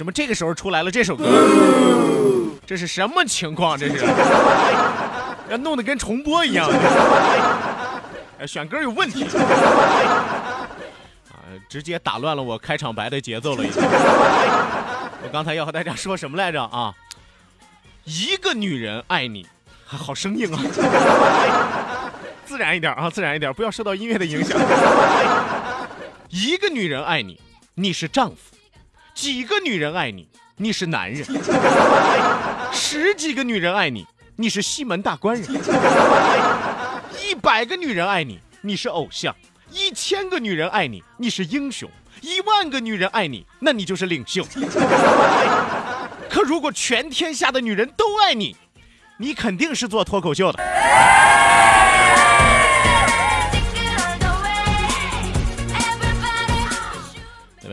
[0.00, 1.26] 什么这个时候出来了这首歌？
[2.66, 3.76] 这是什么情况？
[3.78, 4.06] 这是，
[5.50, 6.70] 要弄得跟重播一样。
[8.46, 9.24] 选歌有问题。
[11.28, 13.62] 啊，直接打乱了我开场白的节奏了。
[13.62, 13.82] 已经。
[13.82, 16.94] 我刚才要和大家说什么来着啊？
[18.04, 19.46] 一个女人爱你，
[19.84, 20.62] 好生硬啊！
[22.46, 24.58] 自然一点啊，自然一点，不要受到音乐的影响。
[26.30, 27.38] 一个女人爱你，
[27.74, 28.36] 你是丈夫。
[29.14, 31.24] 几个女人爱你，你是男人；
[32.72, 35.46] 十几个女人爱你，你是西门大官人；
[37.22, 39.32] 一百个女人爱你，你是偶像；
[39.70, 41.88] 一千个女人爱你，你是英雄；
[42.20, 44.44] 一万个女人爱你，那你就是领袖。
[46.28, 48.56] 可如果全天下的女人都爱你，
[49.18, 50.62] 你肯定是做脱口秀的。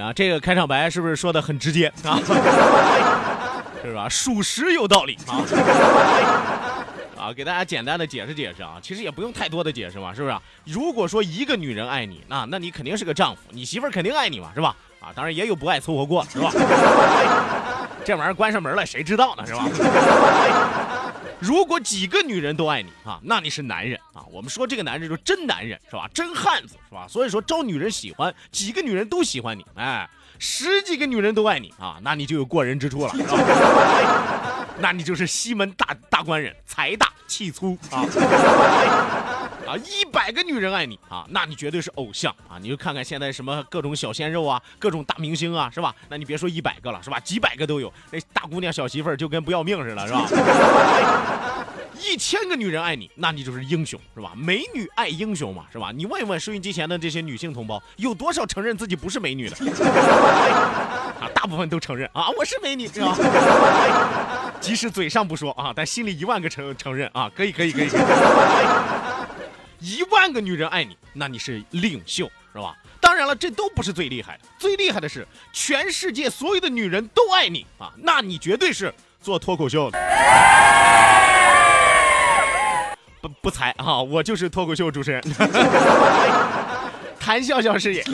[0.08, 2.18] 啊，这个开场白是不是说的很直接啊？
[3.84, 4.08] 是吧？
[4.08, 5.44] 属实有道理啊！
[7.20, 10.36] 啊，给大家简单的解释解释啊，其实也不用太多的解释嘛，是不是？
[10.64, 14.74] 如果说一个女人爱你，那那你肯定是个丈夫，你媳妇儿肯定爱你嘛，是吧？
[15.02, 16.52] 啊，当然也有不爱凑合过，是吧？
[18.06, 19.66] 这玩意儿关上门了，谁知道呢，是吧？
[21.40, 24.24] 如果几个女人都爱你啊，那你是男人啊。
[24.32, 26.10] 我们说这个男人就真男人，是吧？
[26.14, 27.06] 真汉子，是吧？
[27.08, 30.10] 所以说招女人喜欢，几个女人都喜欢你，哎，
[30.40, 34.66] 十几个女人都爱你啊，那你就有过人之处了，是吧？
[34.82, 38.04] 那你就是西门大大官人，财大气粗啊。
[39.68, 42.58] 啊，一百个女人爱你啊，那你绝对是偶像啊！
[42.62, 45.94] 你就看看现在什么各种小鲜肉啊，各种大明星啊，是吧？
[46.10, 47.20] 那你别说一百个了，是吧？
[47.20, 47.92] 几百个都有。
[48.12, 50.26] 那大姑娘小媳妇儿就跟不要命似的，是吧？
[52.00, 54.32] 一千个女人爱你，那你就是英雄，是吧？
[54.36, 55.92] 美女爱英雄嘛，是吧？
[55.94, 59.58] 你问一问收音机前的这些女性同胞，有多少承认自己不是美女的？
[61.20, 63.18] 啊，大部分都承认啊，我是美女，是吧？
[64.62, 67.90] 即使嘴上不说啊，但心里一万个承承认啊，可以，可以，可以。
[69.80, 72.76] 一万个女人爱你，那你是领袖，是吧？
[73.00, 80.00] 当然了，这都不是最厉害的，最厉害的是全世界所有的女人都爱你啊，那你绝对是做脱口秀的。
[83.22, 85.22] 不不才啊，我就是脱口秀主持人，
[87.20, 88.04] 谈笑笑是也。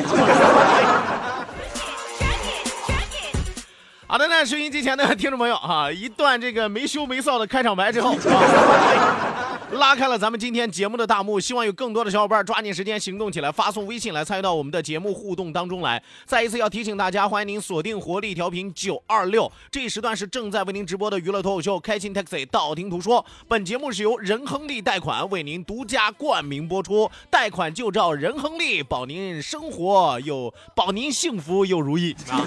[4.06, 8.16] 好的，那收音机前的听众朋友啊，一段这个没羞没臊的开场白之后。
[8.16, 9.33] 啊
[9.72, 16.02] 拉开了咱们今天节目的大幕，希望有更多的小伙伴抓紧时间行动起来，发送微信来参与到我们的节目互动当中来。
[16.26, 23.26] 再一次要提醒大家，欢迎您锁定活力调频九二六，这一时段是正在为您直播的娱乐脱口秀《开心 Taxi》，道听途说。
[23.48, 32.46] 本节目是由仁亨利贷款为您独家冠名播出，贷款就照仁亨利，保您生活又保您幸福又如意啊！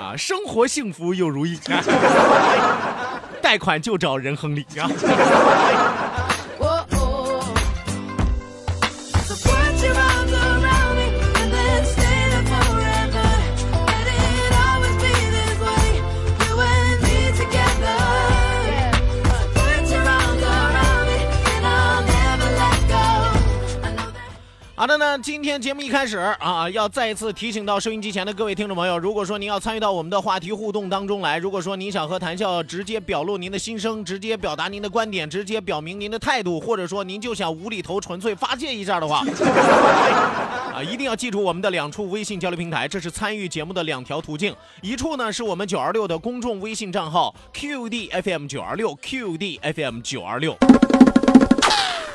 [0.00, 1.58] 啊，生活幸福又如意。
[3.50, 4.88] 贷款就找任亨利啊！
[24.80, 39.22] 好的呢，今天节目一开始啊，要再一次提醒到收音机前的各位听众朋友，如果说您要参与到我们的话题互动当中来，如果说您想和谈笑直接表露您的心声，直接表达您的观点，直接表明您的态度，或者说您就想无厘头纯粹发泄一下的话，
[40.72, 44.56] 啊，一定要记住我们的两处微信交流平台，这是参与节目的两条途径。
[44.80, 50.56] 一处呢是我们九二六的公众微信账号 QDFM 九二六 QDFM 九二六。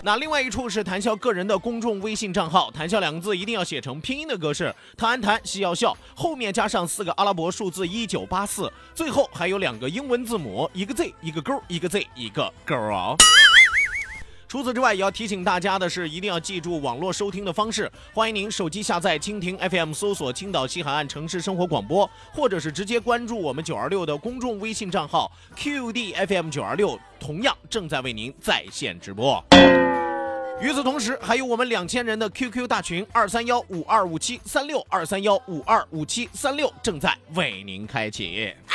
[0.06, 13.16] 那另外一处是谈笑个人的公众微信账号，谈笑两个字一定要写成拼音的格式，谈安谈，笑要笑，后面加上四个阿拉伯数字一九八四，最后还有两个英文字母，一个 Z 一个勾，一个 Z 一个勾啊。
[14.48, 17.92] 除此之外，也要提醒大家的是，一定要记住网络收听的方式。
[18.14, 29.44] 欢迎您手机下载蜻蜓 FM，搜索青岛西海岸城市生活广播，或者是直接关注我们九二六的公众微信账号 QDFM 九二六，同样正在为您在线直播。
[30.62, 38.54] 与此同时，还有我们两千人的 QQ 大群二三幺五二五七三六二三幺五二五七三六正在为您开启。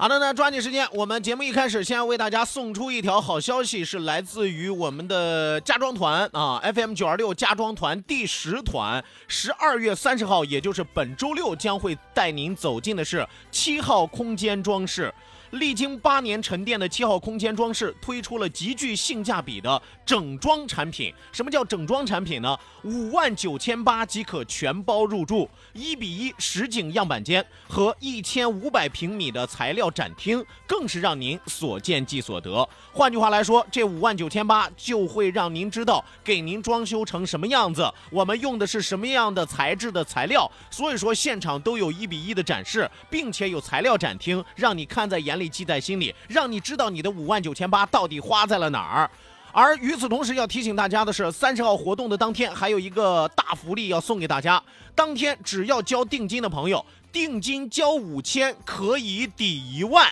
[0.00, 15.12] 好的那，抓紧时间，我们节目一开始，先要为大家送出一条好消息，是来自于我们的家装团啊，FM 九二六家装团第十团，十二月三十号，也就是本周六，将会带您走进的是七号空间装饰。
[15.52, 21.12] 历经八年沉淀的七号空间装饰推出了极具性价比的整装产品。
[21.32, 22.58] 什么叫整装产品呢？
[22.84, 32.66] 五万九千八即可全包入住，一比一实景样板间和一千五百平米的材料展厅，更是让您所见即所得。
[32.92, 40.50] 换句话来说，这五万九千八就会让您知道给您装修成什么样子，我们用的是什么样的材质的材料。
[40.70, 49.10] 所以说，现场都有一比一的展示，并且有材料展厅，让你看在眼里，记在心里，让你知道你的五万九千八到底花在了哪儿。
[49.50, 54.62] 而与此同时，要提醒大家的是，三十号活动的当天还有一个大福利要送给大家。
[54.94, 60.06] 当天只要交定金的朋友，定金交五千可以抵一万，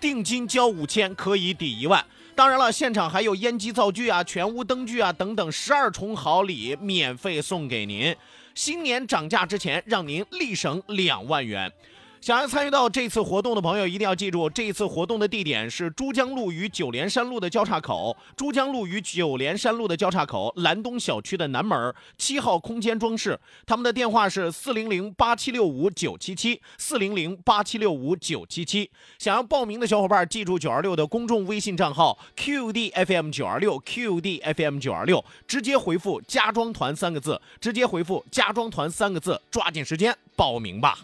[0.00, 2.04] 定金交五千可以抵一万。
[2.34, 8.16] 当然了，现场还有烟机灶具啊、全屋灯具啊等等十二重好礼免费送给您。
[8.54, 11.70] 新年涨价之前，让您立省两万元。
[12.20, 18.16] 想要参与到这次活动的朋友，一定要记住，这次活动的地点是珠江路与九连山路的交叉口。
[18.36, 28.90] 珠江路与九连山路的交叉口，蓝东小区的南门七号空间装饰，他们的电话是四零零八七六五九七七四零零八七六五九七七。
[29.18, 40.98] 想要报名的小伙伴，记住九二六的公众微信账号 QDFM 九二六 QDFM 九二六，直接回复“家装团”三个字，直接回复“家装团”三个字，抓紧时间报名吧。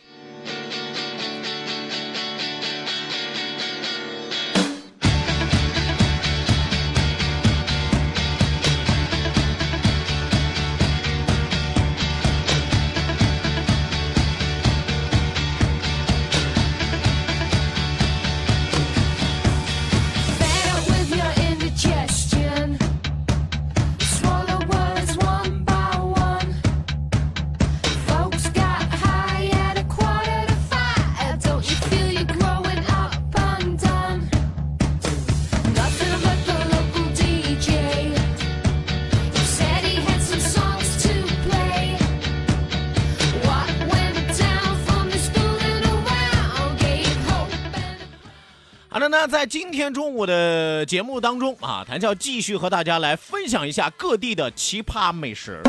[49.27, 55.61] 在今天中午的节目当中啊，谭笑继续和大家来分享一下各地的奇葩美食，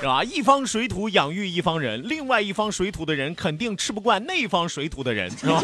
[0.00, 0.24] 是吧？
[0.24, 5.62] 一方水土养育一方人，另外一方水土的人肯定吃不惯那方水土的人，是吧？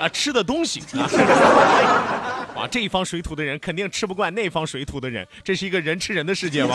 [0.00, 1.04] 啊，吃的东西啊，
[2.56, 6.74] 哇，这一方水土的人肯定吃不惯那方水土的人，这是一个人吃人的世界吗？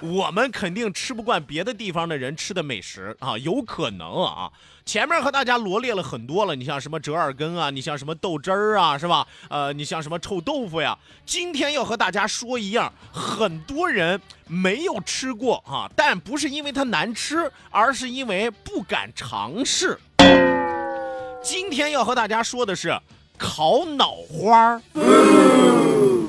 [0.00, 4.50] 我们肯定吃不惯别的地方的人吃的美食啊，有可能啊。
[4.84, 9.26] 前面和大家罗列了很多了，你像什么折耳根啊，你像什么豆汁儿啊，是吧？
[9.50, 10.96] 呃，你像什么臭豆腐呀。
[11.26, 19.98] 今天要和大家说一样，很多人没有吃过啊，但不是因为它难吃，而是因为不敢尝试。
[21.42, 22.98] 今天要和大家说的是
[23.38, 24.82] 烤脑花儿。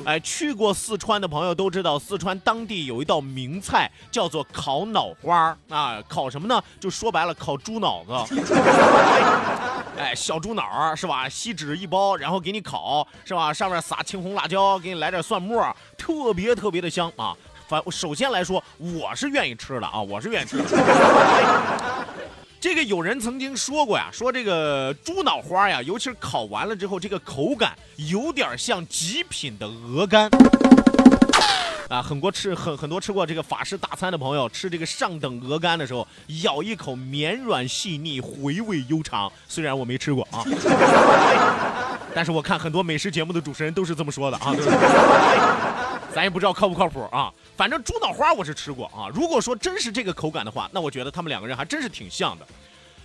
[0.06, 6.02] 哎，去过四川的朋友都知道，四川当地有一道名菜叫做烤脑花儿啊。
[6.08, 6.64] 烤什么呢？
[6.80, 8.14] 就说白了，烤猪脑子。
[9.98, 11.28] 哎，小猪脑是吧？
[11.28, 13.54] 锡纸一包，然后给你烤是吧？
[13.54, 15.62] 上面撒青红辣椒，给你来点蒜末，
[15.98, 17.36] 特别特别的香啊。
[17.68, 20.64] 反首先来说，我是愿意吃的啊，我是愿意吃的。
[22.62, 30.30] 这个有人曾经说过呀，说这个猪脑花呀，尤其是烤完了之后，这个口感有点像极品的鹅肝。
[31.88, 36.06] 啊，很多吃很很多吃过这个法式大餐的朋友，吃这个上等鹅肝的时候，
[36.44, 39.32] 咬一口绵软细腻，回味悠长。
[39.48, 40.44] 虽然我没吃过啊，
[42.14, 46.14] 但是我看很多美食节目的主持人都是这么说的啊，对不对？
[46.14, 47.32] 咱也不知道靠不靠谱啊。
[47.60, 49.12] 反正猪脑花我是吃过啊。
[49.14, 52.48] 如果说真是这个口感的话，那我觉得他们两个人还真是挺像的。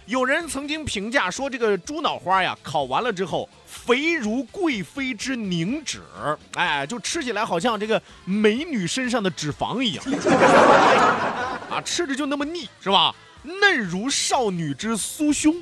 [0.07, 6.01] 有人曾经评价说，这个猪脑花呀，烤完了之后肥如贵妃之凝脂，
[6.55, 10.05] 哎，就吃起来好像这个美女身上的脂肪一样，
[11.69, 13.13] 啊，吃着就那么腻，是吧？
[13.43, 15.53] 嫩如少女之酥胸，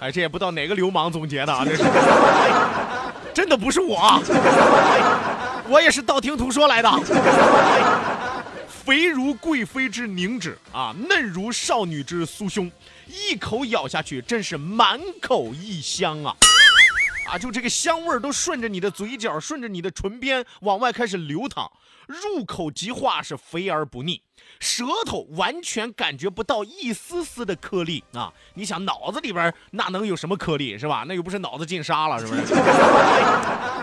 [0.00, 1.84] 哎，这也不知道哪个流氓总结的啊，这是，
[3.34, 4.18] 真的不是我，
[5.68, 6.90] 我也是道听途说来的。
[8.68, 12.70] 肥如贵妃之凝脂啊，嫩如少女之酥胸，
[13.06, 16.36] 一口咬下去，真是满口异香啊！
[17.28, 21.68] 啊，就这个香味儿都顺着你的嘴角，顺着你的唇边往外开始流淌，
[22.06, 24.22] 入口即化，是肥而不腻，
[24.60, 28.32] 舌头完全感觉不到一丝丝的颗粒啊！
[28.54, 31.04] 你想脑子里边那能有什么颗粒是吧？
[31.08, 32.54] 那又不是脑子进沙了，是不是？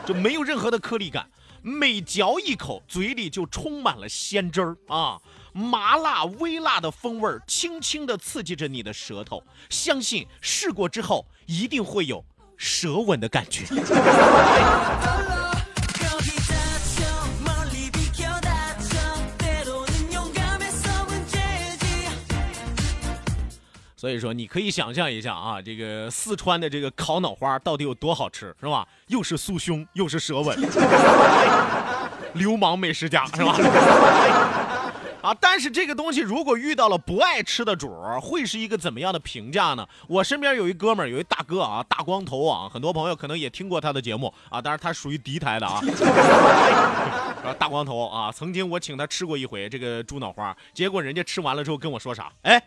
[0.05, 1.27] 就没有任何的颗粒感。
[1.65, 5.17] 每嚼一口，嘴里就充满了鲜汁儿啊！
[5.53, 9.41] 麻辣微辣的风味儿，轻轻地刺激着你的舌头。
[9.69, 12.25] 相信试过之后，一定会有
[12.57, 13.63] 舌吻的感觉。
[24.03, 28.85] 所以说，你可以想象一下啊，这个四川的这个烤脑花到底有多好吃，是吧？
[29.07, 30.59] 又是酥胸，又是舌吻，
[32.35, 33.55] 流氓美食家，是吧？
[35.23, 39.87] 啊，但是这个东西如果遇到了不爱吃的主儿，会是一个怎么样的评价呢？
[40.09, 45.79] 我身边有一哥们儿，有一大哥啊，大光头啊，很多朋友可能也听过他的节目啊，当然他属于敌台的啊。
[47.47, 52.29] 啊，大光头啊，曾经我请他吃过一回这个猪脑花，结果人家吃完了之后跟我说啥？
[52.41, 52.61] 哎。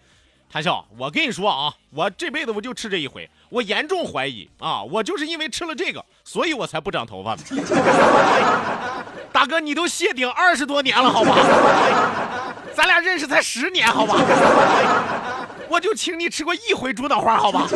[0.52, 7.42] 谭笑，我跟你说啊，我这辈子我就吃这一回，我严重怀疑啊，我就是因为吃了这个，所以我才不长头发的。
[9.32, 11.36] 大哥，你都谢顶二十多年了，好吧？
[12.72, 14.14] 咱俩认识才十年，好吧？
[15.68, 17.66] 我就请你吃过一回猪脑花，好吧？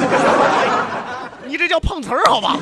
[1.46, 2.56] 你这叫碰瓷儿，好吧？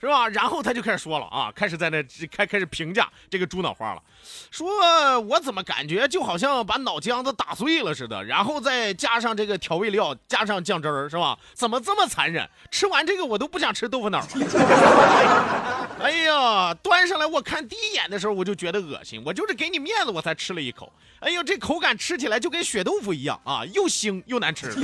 [0.00, 0.28] 是吧？
[0.28, 4.02] 然后他就开始说了啊，开始在那开开始评价这个猪脑花了，
[4.50, 11.38] 说我怎么感觉就好像把脑浆子打碎了似的，然后再加上这个调味料，加上酱汁儿，是吧？
[11.54, 12.48] 怎么这么残忍？
[12.70, 14.26] 吃完这个我都不想吃豆腐脑了。
[16.00, 20.90] 哎呀，端上来我看第一眼的时候我就觉得恶心，我就是给你面子我才吃了一口。
[21.20, 24.74] 哎呦，这口感吃起来就跟血豆腐一样啊，又腥又难吃。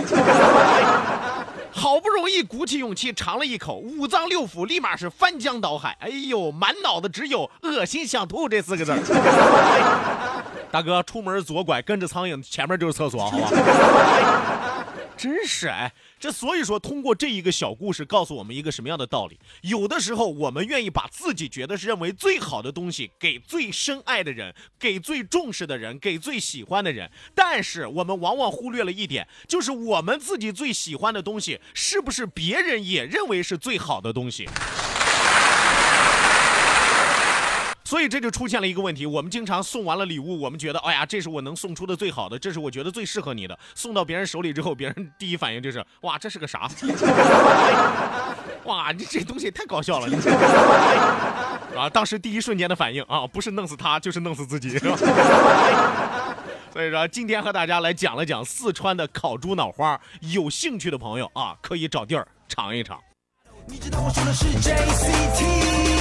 [1.70, 5.96] 好不容易鼓起勇气尝了一口，五脏六腑立马是翻江倒海。
[6.00, 8.94] 哎呦，满脑子只有恶心想吐这四个字。
[10.70, 13.48] 大哥，出门左拐，跟着苍蝇，前面就是厕所，好吧？
[15.16, 19.38] 真是哎，这所以说，通过这一个小故事，告诉我们一个什么样的道理？
[19.62, 27.10] 有的时候，我们愿意把自己觉得是认为最好的东西，给最深爱的人，给最重视的人，给最喜欢的人。
[27.34, 34.48] 但是，我们往往忽略了一点，就是我们自己最喜欢的东西，是不是别人也认为是最好的东西？
[37.86, 43.56] 所以这就出现了一个问题，我们经常送完了礼物，我们觉得，哎呀，这是我能送出的最好的，这是我觉得最适合你的。
[43.76, 46.68] 送到别人手里之后，别人第一反应就是， 哇，这是个啥？
[48.66, 50.08] 哇，你这东西太搞笑了！
[51.78, 54.96] 啊，当时第一瞬间的反应啊，不是弄死他，就是弄死自己，是吧？
[56.72, 62.98] 所以说，今天和大家来讲了讲四川的烤猪脑花，有兴趣的朋友啊，可以找地儿尝一尝。
[63.68, 65.95] 你知道我说的是 JCT。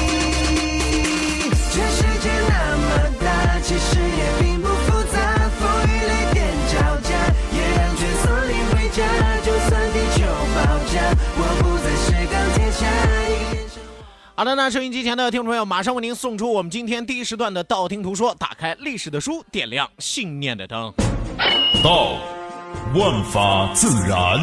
[1.76, 2.86] 全世界那么
[3.20, 5.20] 大，其实也并不复杂。
[5.60, 7.10] 风雨雷电交加，
[7.52, 9.04] 也让蜷缩领回家。
[9.44, 10.24] 就算地球
[10.56, 10.96] 爆炸，
[11.36, 12.88] 我不再是钢铁侠。
[13.28, 13.84] 一个眼神。
[14.36, 18.34] 好的，那收音机前的听众朋友，马上为您送出我们今天第一时段的道听途说。
[18.36, 20.94] 打开历史的书，点亮信念的灯。
[21.84, 22.14] 道，
[22.94, 24.40] 万法自然；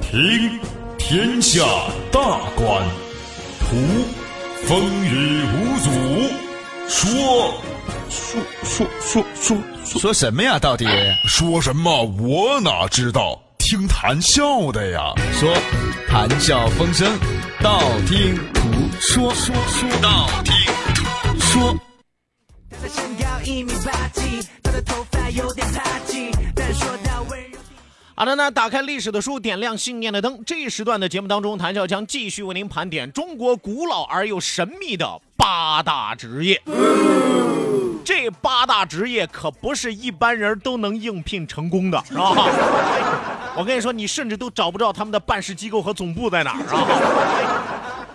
[0.00, 0.58] 听，
[0.96, 1.62] 天下
[2.10, 2.82] 大观；
[3.60, 3.76] 图，
[4.64, 6.13] 风雨无阻。
[6.94, 7.52] 说，
[8.08, 9.58] 说说说说
[9.98, 10.60] 说什么呀？
[10.60, 10.86] 到底
[11.26, 12.04] 说什么？
[12.04, 13.36] 我哪知道？
[13.58, 15.12] 听谈笑的呀。
[15.32, 15.52] 说，
[16.08, 17.18] 谈笑风生，
[17.60, 18.62] 道听途
[19.00, 20.54] 说，说说道听
[20.94, 21.76] 途说。
[22.70, 27.53] 他的身高一米八几，他的头发有点塌记，但说到温柔。
[28.16, 30.40] 好的呢，打开历史的书，点亮信念的灯。
[30.46, 36.62] 这一时段的节目当中，谭笑将继续为您盘点中国古老而又神秘的八大职业。
[38.04, 42.46] 这八大职业可不是一般人都能应聘成功的，是吧？
[43.56, 46.86] 我跟你说，你甚至都找不着他们的办事机构和总部在哪儿啊！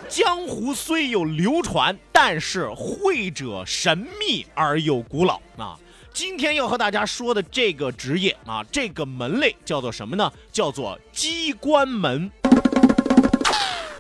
[0.08, 5.78] 江湖虽有流传，但是会者神秘而又古老啊。
[6.14, 10.32] 今天要和大家说的这个职业啊，这个门类叫做什么呢？
[10.52, 12.30] 叫做机关门。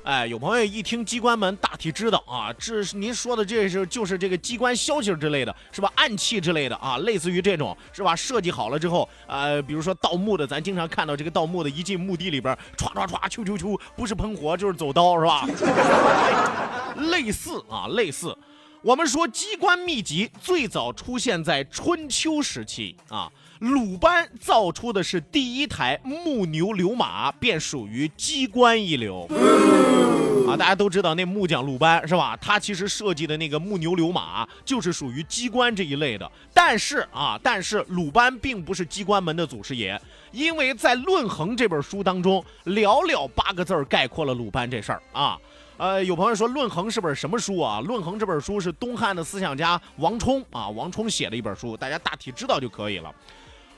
[0.03, 5.91] 哎，有朋友一听机关门，大体知道啊，这是您说的，这是就是这个机关消息之类的，是吧？
[5.95, 8.15] 暗器之类的啊，类似于这种，是吧？
[8.15, 15.45] 设计好了之后，呃，比如说盗墓的，咱经常看到这个盗墓的，一进墓地里边，歘歘歘，啾啾啾，不是喷火就是走刀，是吧？
[17.11, 18.35] 类似啊，类似。
[18.81, 29.27] 我们说机关秘籍最早出现在春秋时期啊，鲁班造出的是第一台木牛流马，便属于机关一流。
[30.48, 32.38] 啊，大家都知道那木匠鲁班是吧？
[32.38, 36.31] 他其实设计的那个木牛流马就是属于机关这一类的。
[36.53, 40.00] 但是啊，但是鲁班并不是机关门的祖师爷，
[40.31, 45.38] 因为在《论衡》这本书当中，寥寥八个字儿概括了鲁班这事儿啊。
[45.79, 47.79] 呃，有朋友说《论衡》是本什么书啊？
[47.86, 53.15] 《论衡》这本书是东汉的思想家王充啊，王充写的一本书，大家大体知道就可以了。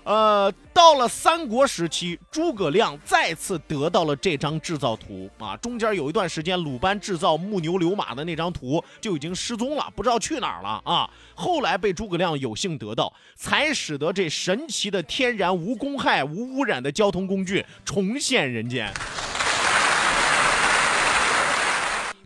[0.04, 5.56] 呃，到了三国时期，诸葛亮再次得到了这张制造图啊。
[5.58, 11.08] 中间有一段时间，鲁班制造木牛流马的那张图就已经失踪了，不知道去哪儿了啊。
[11.36, 18.92] 后来被诸葛亮有幸得到，才使得这神奇的天然无公害、无污染的交通工具重现人间。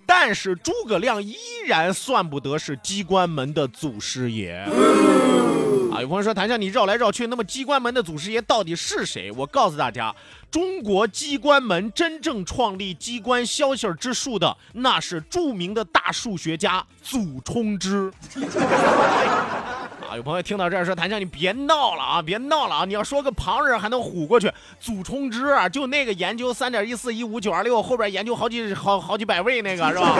[0.05, 1.35] 但是诸葛亮依
[1.65, 4.53] 然算不得是机关门的祖师爷。
[5.91, 9.31] 啊，有朋友说谭笑你绕来绕去，那么机关门的祖师爷到底是谁？
[9.31, 10.13] 我告诉大家，
[10.51, 18.11] 中国机关门真正创立机关消息之术的，那是著名的大数学家祖冲之。
[20.15, 22.85] 有朋友听到这儿说：“谭笑，你别闹了啊，别闹了啊！
[22.85, 30.15] 你要说个旁人还能唬过去，祖冲之啊，就那个研究三点一四一五九二六后边研究好几好好几百位那个是吧？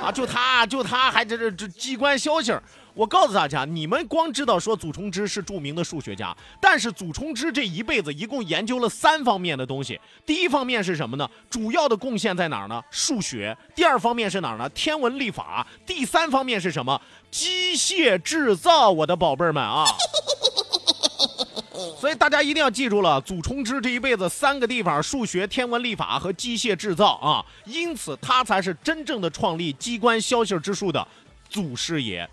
[0.00, 9.98] 啊，就他就他还这这这机关消息儿。”我告诉大家，你们光知道说祖冲之是著名的数学家，但是祖冲之这一辈子一共研究了三方面的东西。
[10.26, 11.26] 第一方面是什么呢？
[11.48, 12.82] 主要的贡献在哪儿呢？
[12.90, 13.56] 数学。
[13.76, 14.68] 第二方面是哪儿呢？
[14.70, 15.64] 天文历法。
[15.86, 17.00] 第三方面是什么？
[17.30, 18.90] 机械制造。
[18.90, 19.84] 我的宝贝儿们啊！
[21.98, 27.44] 所以大家一定要记住了，祖冲之这一辈子三个地方：数学、天文历法和机械制造啊。
[27.64, 31.06] 因此，他才是真正的创立机关消息之术的
[31.48, 32.28] 祖师爷。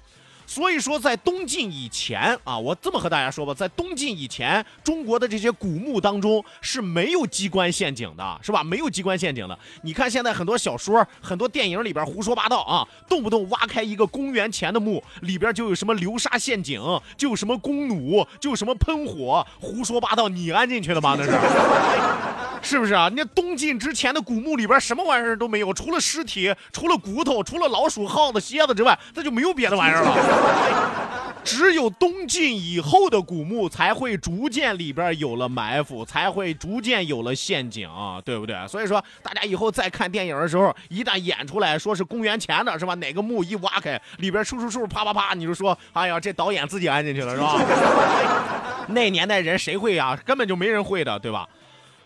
[0.48, 8.64] 所以说，在东晋以前啊，我这么和大家说吧，在东晋以前，中国的这些古墓当中是没有机关陷阱的，是吧？
[8.64, 9.60] 没有机关陷阱的。
[9.82, 16.82] 你看现在很多小说、很多电影里边胡说八道啊，动不动挖开一个公元前的墓，里边就有什么流沙陷阱，
[17.18, 21.18] 就有什么弓弩，就有什么喷火，胡说八道，你安进去了吗？
[21.20, 21.38] 那是。
[22.60, 23.10] 是不是啊？
[23.16, 30.37] 那东晋之前的古墓里边什么玩意儿都没有，除了尸体、除了骨头、除了老鼠、耗子、蝎子之外，那就没有别的玩意儿了。
[31.44, 37.90] 只有东晋以后的古墓才会逐渐里边有了埋伏，才会逐渐有了陷阱，
[38.26, 38.68] 对不对？
[38.68, 42.94] 所以说，大家以后再看电影的时候，一旦演出来说是公元前的，是吧？
[42.96, 47.58] 哪个墓一挖开，里边嗖嗖嗖、啪啪啪，你就说，哎呀，这导演自己安进去了，是吧？
[48.90, 50.20] 那年代人谁会啊？
[50.26, 51.48] 根本就没人会的，对吧？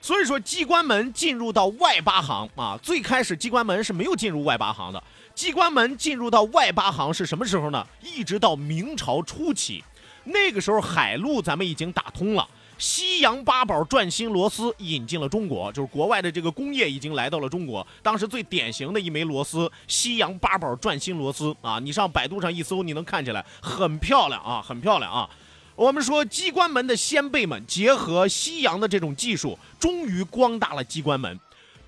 [0.04, 5.04] 所以说，机关门进入到外八行啊，最开始机关门是没有进入外八行的。
[5.34, 7.86] 机关门进入到外八行是什么时候呢？
[8.02, 9.84] 一直到明朝初期，
[10.26, 17.86] 那个时候海路咱们已经打通了，西洋八宝转心螺丝引进了中国，就是国外的这个工业已经来到了中国。
[18.04, 25.30] 当时最典型的一枚螺丝，西洋八宝转心螺丝啊，你上百度上一搜，你能看起来很漂亮啊，很漂亮啊。
[25.76, 31.40] 我们说机关门的先辈们结合西洋的这种技术，终于光大了机关门。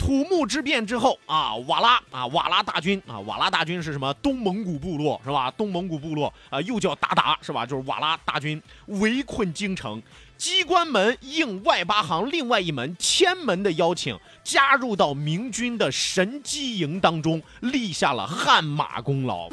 [0.03, 4.13] 土木之变之后啊，瓦剌啊，瓦剌大军啊，瓦剌大军是什么？
[4.15, 5.49] 东蒙古部落是吧？
[5.51, 7.65] 东蒙古部落啊，又叫鞑靼是吧？
[7.65, 10.01] 就是瓦剌大军围困京城，
[10.37, 19.47] 机关门应外八行另外一门千门的邀请，加入到明军的神机营当中，立下了汗马功劳。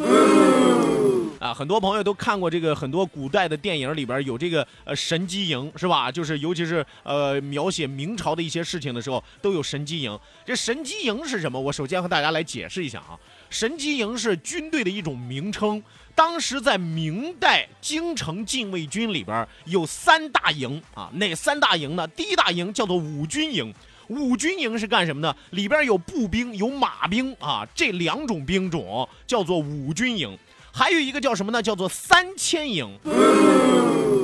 [1.40, 6.12] 啊，很多朋友都看过这个很多古代的电影里边有这个呃神机营是吧？
[6.12, 10.20] 就是尤其是呃描写明朝的一些事情的时候，都有神机营。
[10.44, 11.59] 这神机营是什么？
[11.59, 13.18] 我首先和大家来解释一下啊。
[13.48, 15.83] 神机营是军队的一种名称。
[16.14, 22.07] 当时在明代京城禁卫军里边有三大营啊，哪三大营呢？
[22.09, 23.72] 第一大营叫做五军营，
[24.09, 25.35] 五军营是干什么呢？
[25.53, 30.38] 里边有步兵、有马兵啊，这两种兵种叫做五军营。
[30.72, 31.62] 还有一个叫什么呢？
[31.62, 32.98] 叫做三千营。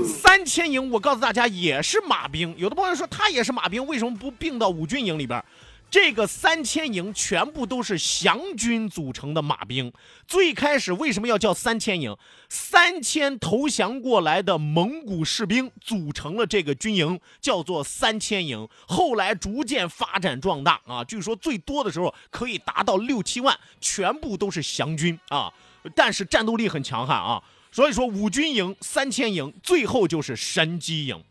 [0.06, 2.54] 三千营，我告诉大家也是马兵。
[2.56, 5.42] 有的朋友说他也是马兵，为什么不并到五军营里边？
[5.88, 9.92] 这个三千营全部都是降军组成的马兵。
[10.26, 12.14] 最开始为什么要叫三千营？
[12.48, 18.68] 三千投降过来的蒙古士兵组成了这个军营，叫做三千营。
[18.86, 25.52] 后来逐渐发展壮大啊，据说最多的时候可以达到六七万，全部都是降军啊，
[25.94, 27.42] 但是战斗力很强悍啊。
[27.70, 31.22] 所以说五军营、三千营，最后就是神机营。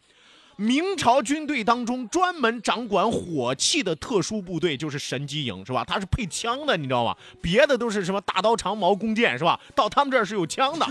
[0.58, 5.84] 明朝军队当中专门掌管火器的特殊部队就是神机营，是吧？
[5.84, 7.14] 它是配枪的，你知道吗？
[7.42, 9.60] 别的都是什么大刀、长矛、弓箭，是吧？
[9.76, 10.88] 到他们这儿是有枪的，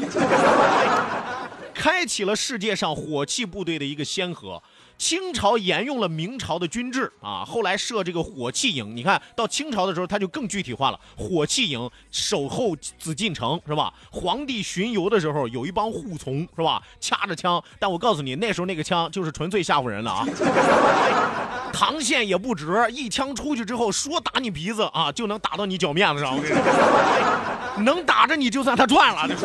[1.73, 4.63] 开启了世界上火器部队的一个先河。
[4.97, 8.97] 清朝沿用了明朝的军制啊，后来设这个火器营。
[8.97, 13.93] 你看到清朝的时候，它就更具体化了，火器营守候紫禁城是吧？
[14.11, 16.83] 皇帝巡游的时候有一帮护从是吧？
[17.01, 20.27] 掐着枪，但我告诉你，那时候那个枪就是纯粹吓唬人的啊。
[21.75, 26.37] 膛线也不直，一枪出去之后，说打你鼻子啊，就能打到你脚面子上。
[26.37, 29.27] 我跟你说，能打着你就算他赚了。
[29.27, 29.45] 这是。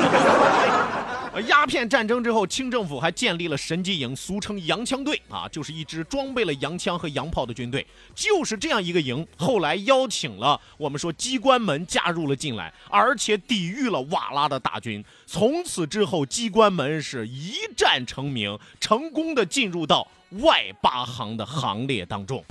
[1.42, 7.86] 鸦片战争之后，清政府还建立了神机营，俗称洋枪队啊，就是一支装备了洋枪和洋炮的军队。
[8.16, 15.04] 就是这样一个营，后来邀请了我们说机关门加入了进来，而且抵御了瓦剌的大军。
[15.26, 20.08] 从此之后，机关门是一战成名，成功的进入到
[20.42, 22.44] 外八行的行列当中。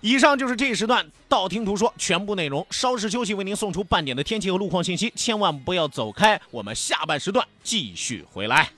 [0.00, 2.66] 以上就是这一时段道听途说全部内容。
[2.70, 6.40] 稍事休息，为您送出半点的天气和路况信息，千万不要走开。
[6.50, 8.70] 我们下半时段继续回来。